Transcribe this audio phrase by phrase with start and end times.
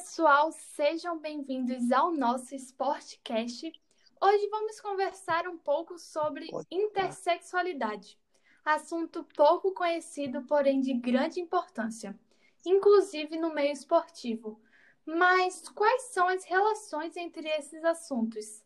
[0.00, 3.72] pessoal, sejam bem-vindos ao nosso Sportcast.
[4.20, 8.16] Hoje vamos conversar um pouco sobre intersexualidade,
[8.64, 12.18] assunto pouco conhecido, porém de grande importância,
[12.64, 14.60] inclusive no meio esportivo.
[15.04, 18.62] Mas quais são as relações entre esses assuntos?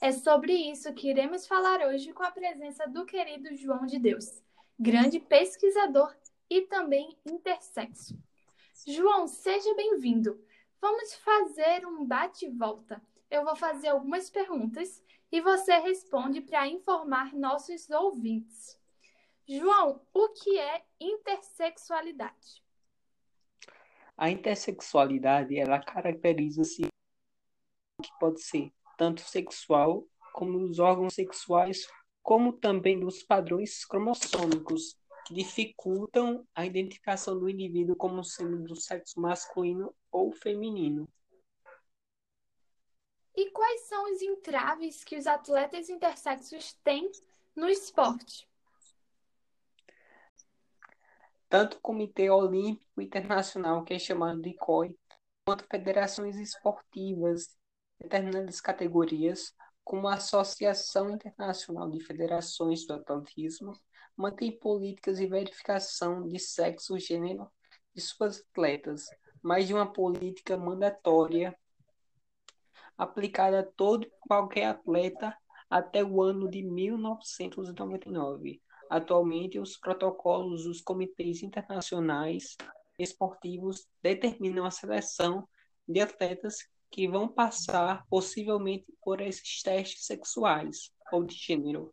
[0.00, 4.42] É sobre isso que iremos falar hoje com a presença do querido João de Deus,
[4.78, 6.14] grande pesquisador
[6.50, 8.25] e também intersexo.
[8.84, 10.44] João, seja bem-vindo.
[10.80, 13.02] Vamos fazer um bate-volta.
[13.30, 18.78] Eu vou fazer algumas perguntas e você responde para informar nossos ouvintes.
[19.48, 22.62] João, o que é intersexualidade?
[24.16, 26.86] A intersexualidade, ela caracteriza-se
[28.02, 31.88] que pode ser tanto sexual como dos órgãos sexuais,
[32.22, 39.20] como também dos padrões cromossômicos que dificultam a identificação do indivíduo como sendo do sexo
[39.20, 41.08] masculino ou feminino.
[43.34, 47.10] E quais são os entraves que os atletas intersexos têm
[47.56, 48.48] no esporte?
[51.48, 54.96] Tanto o Comitê Olímpico Internacional, que é chamado de COI,
[55.44, 57.48] quanto federações esportivas
[57.98, 63.72] de determinadas categorias, como a Associação Internacional de Federações do Atletismo,
[64.16, 67.46] mantém políticas de verificação de sexo gênero
[67.94, 69.04] de suas atletas,
[69.42, 71.54] mais de uma política mandatória
[72.96, 75.36] aplicada a todo qualquer atleta
[75.68, 78.62] até o ano de 1999.
[78.88, 82.56] Atualmente, os protocolos dos comitês internacionais
[82.98, 85.46] esportivos determinam a seleção
[85.86, 86.56] de atletas
[86.90, 91.92] que vão passar possivelmente por esses testes sexuais ou de gênero.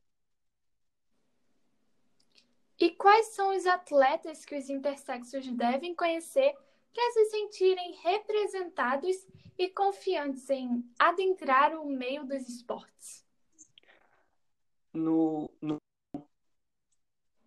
[2.80, 6.54] E quais são os atletas que os intersexos devem conhecer
[6.94, 9.16] para se sentirem representados
[9.58, 13.23] e confiantes em adentrar o meio dos esportes?
[14.94, 15.78] No, no,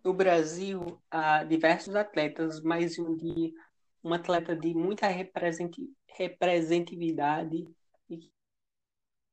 [0.03, 3.55] no Brasil, há diversos atletas, mas um, de,
[4.03, 7.67] um atleta de muita representatividade
[8.09, 8.31] e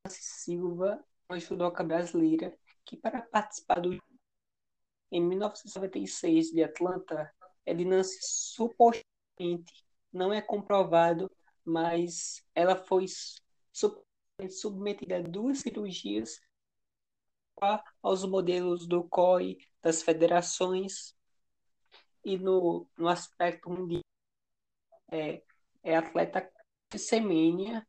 [0.09, 4.01] Silva, uma judoca brasileira, que para participar do
[5.15, 7.33] em 1996 de Atlanta,
[7.65, 11.31] Nancy supostamente não é comprovado,
[11.65, 13.07] mas ela foi
[14.51, 16.41] submetida a duas cirurgias
[18.03, 21.15] aos modelos do COI, das federações
[22.25, 24.03] e no, no aspecto mundial.
[25.13, 25.45] É,
[25.85, 26.51] é atleta
[26.97, 27.87] semênia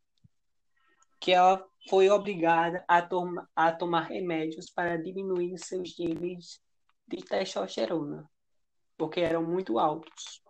[1.20, 3.00] que ela foi obrigada a,
[3.56, 6.64] a tomar remédios para diminuir seus níveis
[7.08, 8.30] de testosterona,
[8.98, 10.44] porque eram muito altos.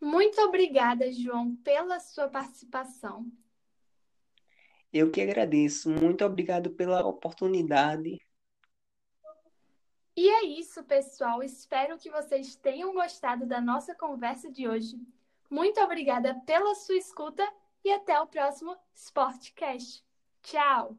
[0.00, 3.30] Muito obrigada, João, pela sua participação.
[4.92, 5.90] Eu que agradeço.
[5.90, 8.18] Muito obrigado pela oportunidade.
[10.16, 11.42] E é isso, pessoal.
[11.42, 14.98] Espero que vocês tenham gostado da nossa conversa de hoje.
[15.50, 17.46] Muito obrigada pela sua escuta
[17.84, 20.02] e até o próximo Sportcast.
[20.42, 20.96] Tchau!